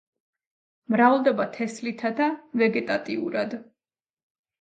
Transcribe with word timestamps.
მრავლდება 0.93 1.45
თესლითა 1.57 2.11
და 2.21 2.29
ვეგეტატიურად. 2.61 3.55